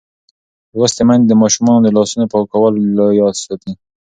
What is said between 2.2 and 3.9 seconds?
پاکولو یاد ساتي.